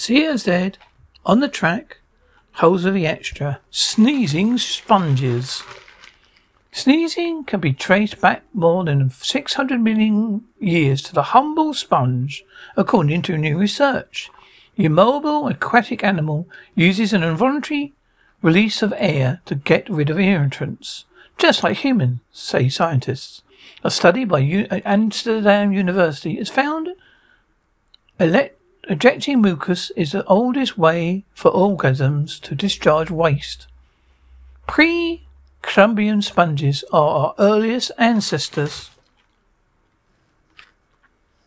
CSZ 0.00 0.76
on 1.26 1.40
the 1.40 1.48
track. 1.48 1.98
Holes 2.52 2.86
of 2.86 2.94
the 2.94 3.06
extra. 3.06 3.60
Sneezing 3.70 4.56
sponges. 4.56 5.62
Sneezing 6.72 7.44
can 7.44 7.60
be 7.60 7.74
traced 7.74 8.18
back 8.18 8.42
more 8.54 8.82
than 8.82 9.10
600 9.10 9.78
million 9.78 10.44
years 10.58 11.02
to 11.02 11.12
the 11.12 11.34
humble 11.34 11.74
sponge, 11.74 12.42
according 12.78 13.20
to 13.22 13.36
new 13.36 13.58
research. 13.58 14.30
The 14.76 14.86
immobile 14.86 15.48
aquatic 15.48 16.02
animal 16.02 16.48
uses 16.74 17.12
an 17.12 17.22
involuntary 17.22 17.92
release 18.40 18.80
of 18.80 18.94
air 18.96 19.42
to 19.44 19.54
get 19.54 19.86
rid 19.90 20.08
of 20.08 20.18
irritants, 20.18 21.04
just 21.36 21.62
like 21.62 21.76
humans, 21.76 22.20
say 22.32 22.70
scientists. 22.70 23.42
A 23.84 23.90
study 23.90 24.24
by 24.24 24.38
U- 24.38 24.66
uh, 24.70 24.80
Amsterdam 24.82 25.74
University 25.74 26.36
has 26.36 26.48
found 26.48 26.88
elect- 28.18 28.59
ejecting 28.90 29.40
mucus 29.40 29.90
is 29.94 30.12
the 30.12 30.24
oldest 30.26 30.76
way 30.76 31.24
for 31.32 31.50
organisms 31.52 32.40
to 32.40 32.56
discharge 32.56 33.10
waste. 33.10 33.68
Pre 34.66 35.22
Cambrian 35.62 36.22
sponges 36.22 36.84
are 36.92 37.08
our 37.08 37.34
earliest 37.38 37.92
ancestors. 37.98 38.90